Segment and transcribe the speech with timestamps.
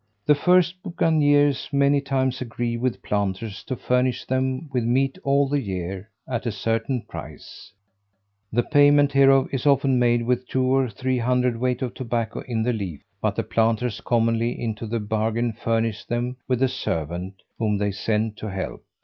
[0.25, 5.61] The first bucaniers many times agree with planters to furnish them with meat all the
[5.61, 7.71] year at a certain price:
[8.51, 12.73] the payment hereof is often made with two or three hundredweight of tobacco in the
[12.73, 17.91] leaf; but the planters commonly into the bargain furnish them with a servant, whom they
[17.91, 18.83] send to help.